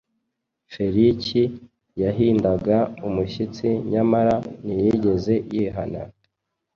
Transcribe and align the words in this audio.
Feliki 0.73 1.43
yahindaga 2.03 2.77
umushitsi 3.07 3.67
nyamara 3.91 4.35
ntiyigeze 4.63 5.33
yihana. 5.53 6.01